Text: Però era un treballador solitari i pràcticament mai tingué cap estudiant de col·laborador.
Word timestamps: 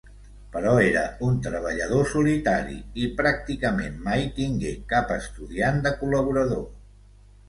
Però 0.53 0.69
era 0.83 1.01
un 1.25 1.35
treballador 1.47 2.07
solitari 2.13 2.77
i 3.03 3.09
pràcticament 3.19 3.99
mai 4.07 4.23
tingué 4.39 4.71
cap 4.95 5.13
estudiant 5.17 5.79
de 5.85 5.93
col·laborador. 6.01 6.65